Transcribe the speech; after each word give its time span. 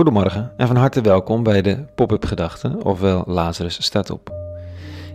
Goedemorgen 0.00 0.52
en 0.56 0.66
van 0.66 0.76
harte 0.76 1.00
welkom 1.00 1.42
bij 1.42 1.62
de 1.62 1.84
Pop-up 1.94 2.24
Gedachten, 2.24 2.84
ofwel 2.84 3.24
Lazarus 3.26 3.82
staat 3.82 4.10
op. 4.10 4.32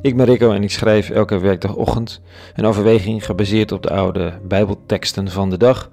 Ik 0.02 0.18
ben 0.18 0.26
Rico 0.26 0.52
en 0.52 0.64
ik 0.64 0.72
schrijf 0.72 1.10
elke 1.10 1.38
werkdagochtend 1.38 2.22
een 2.56 2.66
overweging 2.66 3.26
gebaseerd 3.26 3.72
op 3.72 3.82
de 3.82 3.90
oude 3.90 4.40
Bijbelteksten 4.44 5.32
van 5.32 5.50
de 5.50 5.58
dag, 5.58 5.90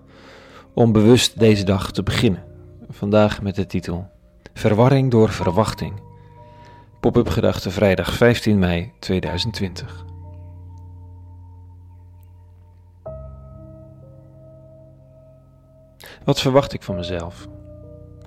om 0.75 0.93
bewust 0.93 1.39
deze 1.39 1.65
dag 1.65 1.93
te 1.93 2.03
beginnen. 2.03 2.45
Vandaag 2.89 3.43
met 3.43 3.55
de 3.55 3.67
titel 3.67 4.09
Verwarring 4.55 5.11
door 5.11 5.29
verwachting. 5.29 5.93
Pop-up 7.01 7.29
Gedachten 7.29 7.73
vrijdag 7.73 8.13
15 8.13 8.59
mei 8.59 8.93
2020. 8.99 10.05
Wat 16.25 16.41
verwacht 16.41 16.73
ik 16.73 16.83
van 16.83 16.95
mezelf? 16.95 17.49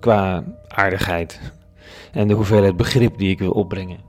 Qua 0.05 0.43
aardigheid 0.67 1.39
en 2.11 2.27
de 2.27 2.33
hoeveelheid 2.33 2.77
begrip 2.77 3.17
die 3.17 3.29
ik 3.29 3.39
wil 3.39 3.51
opbrengen. 3.51 3.99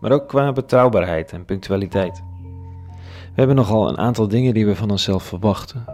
Maar 0.00 0.12
ook 0.12 0.28
qua 0.28 0.52
betrouwbaarheid 0.52 1.32
en 1.32 1.44
punctualiteit. 1.44 2.22
We 3.06 3.32
hebben 3.34 3.56
nogal 3.56 3.88
een 3.88 3.98
aantal 3.98 4.28
dingen 4.28 4.54
die 4.54 4.66
we 4.66 4.76
van 4.76 4.90
onszelf 4.90 5.22
verwachten. 5.22 5.84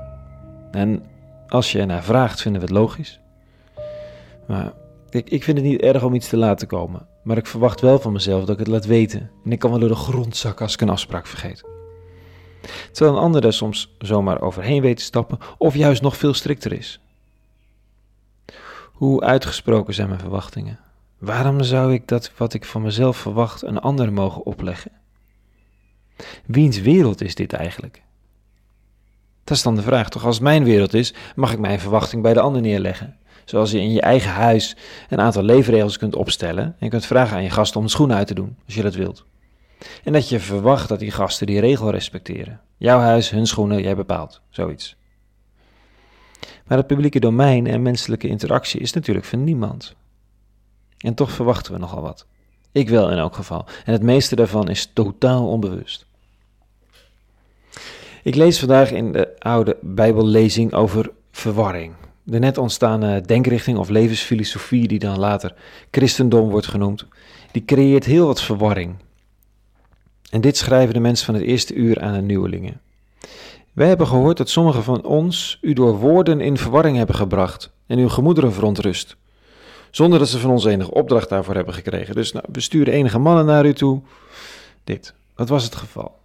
En 0.70 1.02
als 1.46 1.72
je 1.72 1.78
ernaar 1.78 2.02
vraagt, 2.02 2.40
vinden 2.40 2.60
we 2.60 2.66
het 2.66 2.76
logisch. 2.76 3.20
Maar 4.46 4.72
ik, 5.10 5.30
ik 5.30 5.44
vind 5.44 5.58
het 5.58 5.66
niet 5.66 5.80
erg 5.80 6.02
om 6.02 6.14
iets 6.14 6.28
te 6.28 6.36
laten 6.36 6.66
komen. 6.66 7.06
Maar 7.22 7.36
ik 7.36 7.46
verwacht 7.46 7.80
wel 7.80 7.98
van 7.98 8.12
mezelf 8.12 8.40
dat 8.40 8.50
ik 8.50 8.58
het 8.58 8.68
laat 8.68 8.86
weten. 8.86 9.30
En 9.44 9.52
ik 9.52 9.58
kan 9.58 9.70
wel 9.70 9.78
door 9.78 9.88
de 9.88 9.94
grond 9.94 10.36
zakken 10.36 10.64
als 10.64 10.74
ik 10.74 10.80
een 10.80 10.88
afspraak 10.88 11.26
vergeet. 11.26 11.64
Terwijl 12.92 13.16
een 13.16 13.22
ander 13.22 13.40
daar 13.40 13.52
soms 13.52 13.94
zomaar 13.98 14.40
overheen 14.40 14.82
weet 14.82 14.96
te 14.96 15.02
stappen, 15.02 15.38
of 15.58 15.74
juist 15.74 16.02
nog 16.02 16.16
veel 16.16 16.34
strikter 16.34 16.72
is. 16.72 17.00
Hoe 18.98 19.20
uitgesproken 19.20 19.94
zijn 19.94 20.08
mijn 20.08 20.20
verwachtingen? 20.20 20.78
Waarom 21.18 21.62
zou 21.62 21.92
ik 21.92 22.08
dat 22.08 22.32
wat 22.36 22.54
ik 22.54 22.64
van 22.64 22.82
mezelf 22.82 23.16
verwacht 23.16 23.62
een 23.62 23.80
ander 23.80 24.12
mogen 24.12 24.46
opleggen? 24.46 24.90
Wiens 26.46 26.80
wereld 26.80 27.20
is 27.20 27.34
dit 27.34 27.52
eigenlijk? 27.52 28.02
Dat 29.44 29.56
is 29.56 29.62
dan 29.62 29.74
de 29.74 29.82
vraag, 29.82 30.08
toch? 30.08 30.24
Als 30.24 30.34
het 30.34 30.44
mijn 30.44 30.64
wereld 30.64 30.94
is, 30.94 31.14
mag 31.36 31.52
ik 31.52 31.58
mijn 31.58 31.80
verwachting 31.80 32.22
bij 32.22 32.34
de 32.34 32.40
ander 32.40 32.60
neerleggen. 32.60 33.16
Zoals 33.44 33.70
je 33.70 33.80
in 33.80 33.92
je 33.92 34.00
eigen 34.00 34.30
huis 34.30 34.76
een 35.08 35.20
aantal 35.20 35.42
leefregels 35.42 35.98
kunt 35.98 36.16
opstellen 36.16 36.64
en 36.64 36.74
je 36.78 36.88
kunt 36.88 37.06
vragen 37.06 37.36
aan 37.36 37.42
je 37.42 37.50
gasten 37.50 37.80
om 37.80 37.86
de 37.86 37.92
schoenen 37.92 38.16
uit 38.16 38.26
te 38.26 38.34
doen, 38.34 38.56
als 38.66 38.74
je 38.74 38.82
dat 38.82 38.94
wilt. 38.94 39.24
En 40.04 40.12
dat 40.12 40.28
je 40.28 40.40
verwacht 40.40 40.88
dat 40.88 40.98
die 40.98 41.10
gasten 41.10 41.46
die 41.46 41.60
regel 41.60 41.90
respecteren. 41.90 42.60
Jouw 42.76 42.98
huis, 42.98 43.30
hun 43.30 43.46
schoenen, 43.46 43.82
jij 43.82 43.96
bepaalt. 43.96 44.40
Zoiets. 44.50 44.97
Maar 46.66 46.78
het 46.78 46.86
publieke 46.86 47.20
domein 47.20 47.66
en 47.66 47.82
menselijke 47.82 48.28
interactie 48.28 48.80
is 48.80 48.92
natuurlijk 48.92 49.26
van 49.26 49.44
niemand. 49.44 49.94
En 50.98 51.14
toch 51.14 51.30
verwachten 51.30 51.72
we 51.72 51.78
nogal 51.78 52.02
wat. 52.02 52.26
Ik 52.72 52.88
wel 52.88 53.10
in 53.10 53.18
elk 53.18 53.34
geval. 53.34 53.64
En 53.84 53.92
het 53.92 54.02
meeste 54.02 54.36
daarvan 54.36 54.68
is 54.68 54.90
totaal 54.92 55.48
onbewust. 55.48 56.06
Ik 58.22 58.34
lees 58.34 58.58
vandaag 58.58 58.90
in 58.90 59.12
de 59.12 59.40
oude 59.40 59.76
Bijbellezing 59.80 60.72
over 60.72 61.10
verwarring. 61.30 61.92
De 62.22 62.38
net 62.38 62.58
ontstaande 62.58 63.20
denkrichting 63.20 63.78
of 63.78 63.88
levensfilosofie, 63.88 64.88
die 64.88 64.98
dan 64.98 65.18
later 65.18 65.54
christendom 65.90 66.50
wordt 66.50 66.66
genoemd, 66.66 67.06
die 67.52 67.64
creëert 67.64 68.04
heel 68.04 68.26
wat 68.26 68.42
verwarring. 68.42 68.96
En 70.30 70.40
dit 70.40 70.56
schrijven 70.56 70.94
de 70.94 71.00
mensen 71.00 71.26
van 71.26 71.34
het 71.34 71.44
eerste 71.44 71.74
uur 71.74 72.00
aan 72.00 72.12
de 72.12 72.20
nieuwelingen. 72.20 72.80
Wij 73.78 73.88
hebben 73.88 74.06
gehoord 74.06 74.36
dat 74.36 74.48
sommigen 74.48 74.82
van 74.82 75.04
ons 75.04 75.58
u 75.60 75.72
door 75.72 75.98
woorden 75.98 76.40
in 76.40 76.56
verwarring 76.56 76.96
hebben 76.96 77.14
gebracht 77.14 77.70
en 77.86 77.98
uw 77.98 78.08
gemoederen 78.08 78.52
verontrust, 78.52 79.16
zonder 79.90 80.18
dat 80.18 80.28
ze 80.28 80.38
van 80.38 80.50
ons 80.50 80.64
enige 80.64 80.94
opdracht 80.94 81.28
daarvoor 81.28 81.54
hebben 81.54 81.74
gekregen. 81.74 82.14
Dus 82.14 82.32
nou, 82.32 82.44
we 82.52 82.60
sturen 82.60 82.92
enige 82.92 83.18
mannen 83.18 83.46
naar 83.46 83.66
u 83.66 83.72
toe. 83.74 84.00
Dit, 84.84 85.14
dat 85.34 85.48
was 85.48 85.64
het 85.64 85.74
geval. 85.74 86.18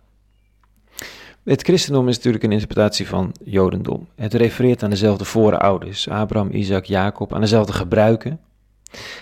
Het 1.43 1.61
christendom 1.61 2.07
is 2.07 2.15
natuurlijk 2.15 2.43
een 2.43 2.51
interpretatie 2.51 3.07
van 3.07 3.31
Jodendom. 3.43 4.07
Het 4.15 4.33
refereert 4.33 4.83
aan 4.83 4.89
dezelfde 4.89 5.25
voorouders, 5.25 6.09
Abraham, 6.09 6.51
Isaac, 6.51 6.85
Jacob, 6.85 7.33
aan 7.33 7.41
dezelfde 7.41 7.73
gebruiken. 7.73 8.39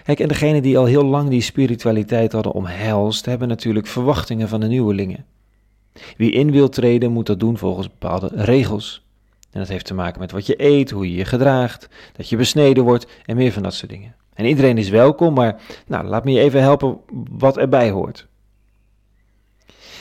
Kijk, 0.04 0.20
en 0.20 0.28
degenen 0.28 0.62
die 0.62 0.78
al 0.78 0.86
heel 0.86 1.06
lang 1.06 1.30
die 1.30 1.42
spiritualiteit 1.42 2.32
hadden 2.32 2.52
omhelst, 2.52 3.26
hebben 3.26 3.48
natuurlijk 3.48 3.88
verwachtingen 3.88 4.48
van 4.48 4.60
de 4.60 4.68
nieuwelingen. 4.68 5.26
Wie 6.18 6.32
in 6.32 6.52
wil 6.52 6.70
treden 6.70 7.12
moet 7.12 7.26
dat 7.26 7.40
doen 7.40 7.58
volgens 7.58 7.88
bepaalde 7.90 8.30
regels. 8.34 9.06
En 9.52 9.60
dat 9.60 9.70
heeft 9.70 9.86
te 9.86 9.94
maken 9.94 10.20
met 10.20 10.32
wat 10.32 10.46
je 10.46 10.64
eet, 10.64 10.92
hoe 10.92 11.12
je 11.12 11.18
je 11.18 11.26
gedraagt, 11.26 11.90
dat 12.14 12.30
je 12.30 12.38
besneden 12.38 12.84
wordt 12.84 13.08
en 13.26 13.36
meer 13.36 13.52
van 13.52 13.64
dat 13.64 13.74
soort 13.74 13.92
dingen. 13.92 14.16
En 14.34 14.46
iedereen 14.46 14.78
is 14.78 14.90
welkom, 14.90 15.34
maar 15.34 15.62
nou, 15.88 16.06
laat 16.06 16.24
me 16.24 16.32
je 16.32 16.40
even 16.40 16.62
helpen 16.62 16.98
wat 17.30 17.58
erbij 17.58 17.90
hoort. 17.90 18.28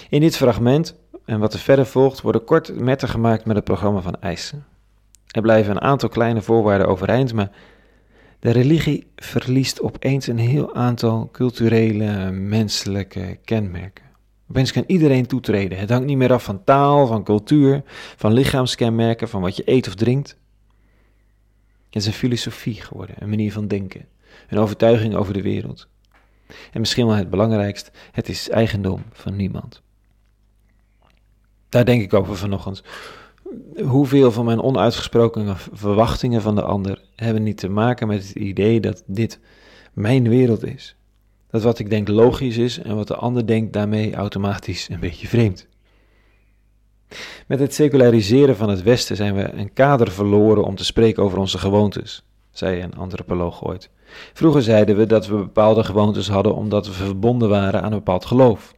In 0.09 0.21
dit 0.21 0.37
fragment 0.37 0.95
en 1.25 1.41
wat 1.41 1.53
er 1.53 1.59
verder 1.59 1.87
volgt 1.87 2.21
worden 2.21 2.45
kort 2.45 2.81
metten 2.81 3.09
gemaakt 3.09 3.45
met 3.45 3.57
het 3.57 3.65
programma 3.65 4.01
van 4.01 4.21
eisen. 4.21 4.65
Er 5.27 5.43
blijven 5.43 5.71
een 5.71 5.81
aantal 5.81 6.09
kleine 6.09 6.43
voorwaarden 6.43 6.89
overeind, 6.89 7.33
maar 7.33 7.51
de 8.39 8.51
religie 8.51 9.07
verliest 9.17 9.81
opeens 9.81 10.27
een 10.27 10.39
heel 10.39 10.75
aantal 10.75 11.29
culturele, 11.33 12.31
menselijke 12.31 13.39
kenmerken. 13.45 14.10
Opeens 14.51 14.73
kan 14.73 14.85
iedereen 14.87 15.27
toetreden. 15.27 15.79
Het 15.79 15.91
hangt 15.91 16.07
niet 16.07 16.17
meer 16.17 16.33
af 16.33 16.45
van 16.45 16.65
taal, 16.65 17.07
van 17.07 17.25
cultuur, 17.25 17.83
van 18.17 18.33
lichaamskenmerken, 18.33 19.29
van 19.29 19.41
wat 19.41 19.57
je 19.57 19.63
eet 19.65 19.89
of 19.89 19.95
drinkt. 19.95 20.37
Het 21.87 22.03
is 22.03 22.07
een 22.07 22.13
filosofie 22.13 22.81
geworden, 22.81 23.17
een 23.19 23.29
manier 23.29 23.53
van 23.53 23.67
denken, 23.67 24.07
een 24.49 24.59
overtuiging 24.59 25.15
over 25.15 25.33
de 25.33 25.43
wereld. 25.43 25.89
En 26.73 26.81
misschien 26.81 27.07
wel 27.07 27.15
het 27.15 27.31
belangrijkst, 27.31 27.91
het 28.13 28.29
is 28.29 28.49
eigendom 28.49 29.03
van 29.13 29.37
niemand. 29.37 29.83
Daar 31.69 31.85
denk 31.85 32.03
ik 32.03 32.15
over 32.15 32.37
vanochtend. 32.37 32.83
Hoeveel 33.83 34.33
van 34.33 34.45
mijn 34.45 34.61
onuitgesproken 34.63 35.57
verwachtingen 35.57 36.43
van 36.43 36.55
de 36.55 36.63
ander 36.63 37.05
hebben 37.17 37.43
niet 37.43 37.59
te 37.59 37.69
maken 37.69 38.07
met 38.07 38.29
het 38.29 38.37
idee 38.37 38.81
dat 38.81 39.03
dit 39.07 39.41
mijn 39.93 40.29
wereld 40.29 40.65
is? 40.65 40.97
Dat 41.51 41.63
wat 41.63 41.79
ik 41.79 41.91
denk 41.91 42.09
logisch 42.09 42.57
is 42.57 42.79
en 42.79 42.97
wat 42.97 43.09
de 43.09 43.17
ander 43.17 43.47
denkt 43.47 43.73
daarmee 43.73 44.15
automatisch 44.15 44.89
een 44.89 45.01
beetje 45.01 45.29
vreemd. 45.29 45.69
Met 47.47 47.59
het 47.59 47.75
seculariseren 47.75 48.57
van 48.57 48.69
het 48.69 48.83
Westen 48.83 49.17
zijn 49.17 49.35
we 49.35 49.53
een 49.53 49.73
kader 49.73 50.11
verloren 50.11 50.65
om 50.65 50.77
te 50.77 50.85
spreken 50.85 51.23
over 51.23 51.39
onze 51.39 51.59
gewoontes, 51.59 52.25
zei 52.51 52.83
een 52.83 52.95
antropoloog 52.95 53.65
ooit. 53.65 53.91
Vroeger 54.33 54.63
zeiden 54.63 54.97
we 54.97 55.07
dat 55.07 55.27
we 55.27 55.37
bepaalde 55.37 55.85
gewoontes 55.85 56.29
hadden 56.29 56.55
omdat 56.55 56.87
we 56.87 56.93
verbonden 56.93 57.49
waren 57.49 57.83
aan 57.83 57.93
een 57.93 57.99
bepaald 57.99 58.25
geloof. 58.25 58.75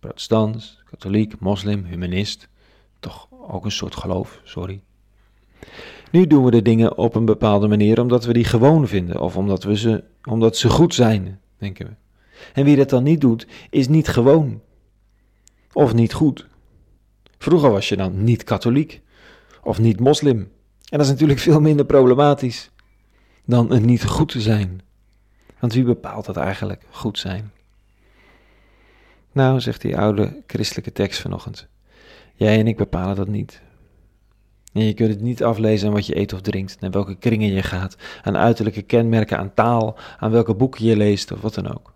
Protestants, 0.00 0.82
katholiek, 0.90 1.40
moslim, 1.40 1.84
humanist, 1.84 2.48
toch 3.00 3.28
ook 3.48 3.64
een 3.64 3.72
soort 3.72 3.96
geloof, 3.96 4.40
sorry. 4.44 4.80
Nu 6.10 6.26
doen 6.26 6.44
we 6.44 6.50
de 6.50 6.62
dingen 6.62 6.98
op 6.98 7.14
een 7.14 7.24
bepaalde 7.24 7.68
manier 7.68 8.00
omdat 8.00 8.24
we 8.24 8.32
die 8.32 8.44
gewoon 8.44 8.88
vinden 8.88 9.20
of 9.20 9.36
omdat, 9.36 9.62
we 9.62 9.76
ze, 9.76 10.04
omdat 10.28 10.56
ze 10.56 10.70
goed 10.70 10.94
zijn, 10.94 11.40
denken 11.58 11.86
we. 11.86 11.92
En 12.52 12.64
wie 12.64 12.76
dat 12.76 12.90
dan 12.90 13.02
niet 13.02 13.20
doet, 13.20 13.46
is 13.70 13.88
niet 13.88 14.08
gewoon. 14.08 14.60
Of 15.72 15.94
niet 15.94 16.12
goed. 16.12 16.46
Vroeger 17.38 17.70
was 17.70 17.88
je 17.88 17.96
dan 17.96 18.24
niet 18.24 18.44
katholiek 18.44 19.00
of 19.62 19.78
niet 19.78 20.00
moslim. 20.00 20.38
En 20.88 20.98
dat 20.98 21.00
is 21.00 21.08
natuurlijk 21.08 21.38
veel 21.38 21.60
minder 21.60 21.86
problematisch 21.86 22.70
dan 23.44 23.72
een 23.72 23.84
niet 23.84 24.04
goed 24.04 24.28
te 24.28 24.40
zijn. 24.40 24.80
Want 25.58 25.72
wie 25.72 25.84
bepaalt 25.84 26.26
dat 26.26 26.36
eigenlijk, 26.36 26.82
goed 26.90 27.18
zijn? 27.18 27.52
Nou, 29.32 29.60
zegt 29.60 29.80
die 29.80 29.96
oude 29.96 30.42
christelijke 30.46 30.92
tekst 30.92 31.20
vanochtend. 31.20 31.66
Jij 32.34 32.58
en 32.58 32.66
ik 32.66 32.76
bepalen 32.76 33.16
dat 33.16 33.28
niet. 33.28 33.62
En 34.76 34.84
je 34.84 34.94
kunt 34.94 35.10
het 35.10 35.20
niet 35.20 35.42
aflezen 35.42 35.88
aan 35.88 35.94
wat 35.94 36.06
je 36.06 36.16
eet 36.16 36.32
of 36.32 36.40
drinkt, 36.40 36.80
naar 36.80 36.90
welke 36.90 37.16
kringen 37.16 37.52
je 37.52 37.62
gaat, 37.62 37.96
aan 38.22 38.36
uiterlijke 38.36 38.82
kenmerken, 38.82 39.38
aan 39.38 39.54
taal, 39.54 39.98
aan 40.18 40.30
welke 40.30 40.54
boeken 40.54 40.84
je 40.84 40.96
leest 40.96 41.32
of 41.32 41.40
wat 41.40 41.54
dan 41.54 41.74
ook. 41.74 41.92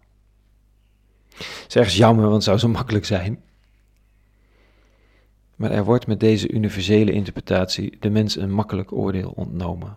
Het 1.29 1.65
is 1.69 1.77
ergens 1.77 1.97
jammer, 1.97 2.23
want 2.23 2.35
het 2.35 2.44
zou 2.44 2.59
zo 2.59 2.69
makkelijk 2.69 3.05
zijn. 3.05 3.43
Maar 5.56 5.71
er 5.71 5.85
wordt 5.85 6.06
met 6.06 6.21
deze 6.21 6.50
universele 6.50 7.12
interpretatie 7.12 7.97
de 8.00 8.11
mens 8.11 8.37
een 8.37 8.53
makkelijk 8.53 8.93
oordeel 8.93 9.32
ontnomen. 9.37 9.97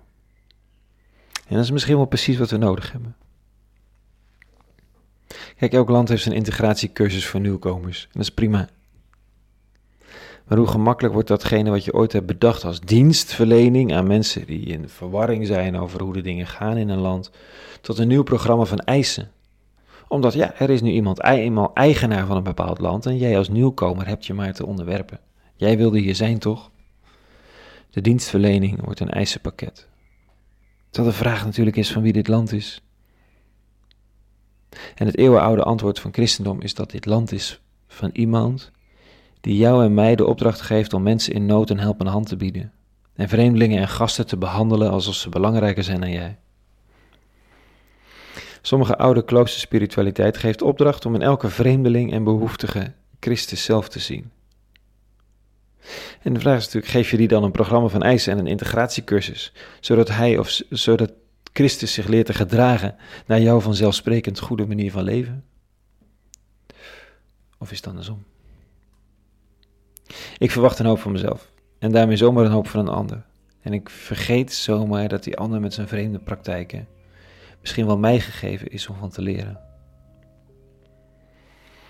En 1.47 1.56
dat 1.56 1.63
is 1.63 1.71
misschien 1.71 1.95
wel 1.95 2.06
precies 2.06 2.38
wat 2.38 2.50
we 2.50 2.57
nodig 2.57 2.91
hebben. 2.91 3.15
Kijk, 5.57 5.74
elk 5.74 5.89
land 5.89 6.09
heeft 6.09 6.24
zijn 6.24 6.35
integratiecursus 6.35 7.27
voor 7.27 7.39
nieuwkomers. 7.39 8.03
En 8.03 8.09
dat 8.13 8.21
is 8.21 8.33
prima. 8.33 8.69
Maar 10.48 10.57
hoe 10.57 10.68
gemakkelijk 10.68 11.13
wordt 11.13 11.30
datgene 11.30 11.69
wat 11.69 11.86
je 11.86 11.94
ooit 11.94 12.12
hebt 12.12 12.25
bedacht 12.25 12.63
als 12.63 12.80
dienstverlening 12.80 13.94
aan 13.94 14.07
mensen 14.07 14.45
die 14.45 14.66
in 14.66 14.90
verwarring 14.90 15.48
zijn 15.48 15.78
over 15.78 16.01
hoe 16.01 16.13
de 16.13 16.22
dingen 16.22 16.48
gaan 16.48 16.78
in 16.78 16.90
een 16.90 17.00
land, 17.00 17.31
tot 17.81 17.98
een 17.98 18.07
nieuw 18.07 18.24
programma 18.24 18.63
van 18.63 18.80
eisen. 18.80 19.31
Omdat 20.07 20.34
ja, 20.34 20.54
er 20.56 20.69
is 20.69 20.81
nu 20.81 20.92
iemand 20.92 21.24
eenmaal 21.24 21.72
eigenaar 21.74 22.25
van 22.25 22.38
een 22.38 22.44
bepaald 22.44 22.80
land 22.80 23.06
en 23.06 23.18
jij 23.18 23.38
als 23.38 23.50
nieuwkomer 23.50 24.07
hebt 24.07 24.25
je 24.25 24.34
maar 24.34 24.54
te 24.54 24.66
onderwerpen. 24.66 25.19
Jij 25.56 25.78
wilde 25.78 26.00
hier 26.00 26.16
zijn, 26.16 26.40
toch? 26.40 26.72
De 27.90 28.01
dienstverlening 28.01 28.84
wordt 28.84 29.00
een 29.00 29.10
eisenpakket. 29.10 29.88
Terwijl 30.90 31.13
de 31.13 31.19
vraag 31.19 31.45
natuurlijk 31.45 31.75
is 31.75 31.92
van 31.92 32.01
wie 32.01 32.13
dit 32.13 32.28
land 32.28 32.51
is. 32.51 32.81
En 34.95 35.06
het 35.06 35.18
eeuwenoude 35.18 35.63
antwoord 35.63 36.00
van 36.00 36.13
christendom 36.13 36.62
is 36.62 36.74
dat 36.74 36.92
dit 36.92 37.06
land 37.06 37.31
is 37.31 37.62
van 37.88 38.10
iemand 38.13 38.72
die 39.44 39.57
jou 39.57 39.84
en 39.84 39.94
mij 39.94 40.16
de 40.16 40.25
opdracht 40.25 40.62
geeft 40.62 40.94
om 40.94 41.04
mensen 41.04 41.34
in 41.34 41.45
nood 41.45 41.69
een 41.69 41.80
helpende 41.80 42.12
hand 42.12 42.28
te 42.28 42.36
bieden. 42.36 42.72
En 43.16 43.30
vreemdelingen 43.30 43.80
en 43.80 43.88
gasten 43.88 44.28
te 44.28 44.38
behandelen 44.38 44.92
alsof 44.92 45.16
ze 45.16 45.30
belangrijker 45.30 45.84
zijn 45.84 46.00
dan 46.00 46.12
jij. 46.12 46.38
Sommige 48.62 48.98
oude 48.98 49.25
kloosterspiritualiteit 49.25 50.38
geeft 50.38 50.62
opdracht 50.62 51.06
om 51.06 51.16
in 51.16 51.22
elke 51.22 51.50
vreemdeling 51.50 52.12
en 52.12 52.24
behoeftige 52.24 52.94
Christus 53.19 53.63
zelf 53.63 53.90
te 53.90 54.00
zien. 54.00 54.31
En 56.22 56.34
de 56.34 56.40
vraag 56.40 56.57
is 56.57 56.66
natuurlijk, 56.66 56.94
geef 56.94 57.12
je 57.12 57.18
die 57.18 57.28
dan 57.28 57.44
een 57.44 57.51
programma 57.51 57.88
van 57.88 58.04
eisen 58.04 58.34
en 58.34 58.40
een 58.40 58.48
integratiecursus, 58.48 59.54
zodat 59.80 60.10
hij 60.10 60.38
of 60.38 60.62
zodat 60.69 61.12
Christus 61.54 61.94
zich 61.94 62.07
leert 62.07 62.25
te 62.25 62.34
gedragen 62.34 62.95
naar 63.25 63.42
jouw 63.42 63.60
vanzelfsprekend 63.60 64.40
goede 64.40 64.66
manier 64.66 64.92
van 64.92 65.04
leven? 65.04 65.44
Of 67.57 67.72
is 67.72 67.78
het 67.78 67.88
andersom? 67.88 68.24
Ik 70.38 70.51
verwacht 70.51 70.80
een 70.80 70.85
hoop 70.85 71.00
van 71.00 71.12
mezelf 71.12 71.51
en 71.80 71.91
daarmee 71.91 72.18
zomaar 72.18 72.45
een 72.45 72.51
hoop 72.51 72.68
van 72.68 72.80
een 72.80 72.94
ander. 72.94 73.25
En 73.62 73.74
ik 73.74 73.89
vergeet 73.89 74.53
zomaar 74.53 75.07
dat 75.07 75.24
die 75.24 75.38
ander 75.38 75.59
met 75.59 75.74
zijn 75.74 75.88
vreemde 75.88 76.19
praktijken 76.19 76.88
misschien 77.62 77.85
wel 77.85 77.97
mij 77.97 78.19
gegeven 78.19 78.68
is 78.68 78.88
om 78.88 78.95
van 78.95 79.09
te 79.09 79.21
leren. 79.21 79.59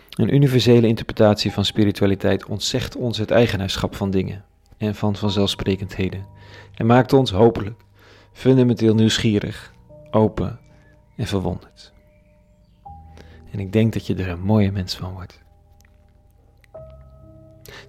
Een 0.10 0.34
universele 0.34 0.88
interpretatie 0.88 1.52
van 1.52 1.66
spiritualiteit 1.66 2.46
ontzegt 2.46 2.96
ons 2.96 3.18
het 3.18 3.32
eigenaarschap 3.32 3.96
van 3.96 4.12
dingen 4.12 4.44
en 4.78 4.96
van 4.96 5.16
vanzelfsprekendheden 5.16 6.26
en 6.76 6.86
maakt 6.86 7.14
ons 7.14 7.32
hopelijk 7.32 7.82
fundamenteel 8.34 8.96
nieuwsgierig, 8.96 9.74
open 10.12 10.60
en 11.16 11.28
verwonderd. 11.28 11.94
En 13.52 13.60
ik 13.60 13.72
denk 13.72 13.94
dat 13.94 14.08
je 14.08 14.16
er 14.16 14.30
een 14.30 14.42
mooie 14.42 14.72
mens 14.72 14.96
van 14.96 15.14
wordt. 15.14 15.42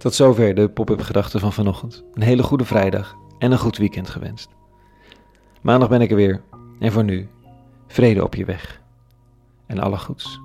Tot 0.05 0.15
zover 0.15 0.55
de 0.55 0.69
pop-up 0.69 1.01
gedachten 1.01 1.41
van 1.41 1.53
vanochtend. 1.53 2.05
Een 2.12 2.23
hele 2.23 2.43
goede 2.43 2.65
vrijdag 2.65 3.17
en 3.39 3.53
een 3.53 3.59
goed 3.59 3.77
weekend 3.77 4.09
gewenst. 4.09 4.49
Maandag 5.62 5.89
ben 5.89 6.01
ik 6.01 6.11
er 6.11 6.17
weer 6.17 6.43
en 6.79 6.93
voor 6.93 7.05
nu, 7.05 7.29
vrede 7.87 8.25
op 8.25 8.35
je 8.35 8.45
weg 8.45 8.81
en 9.67 9.79
alle 9.79 9.99
goeds. 9.99 10.41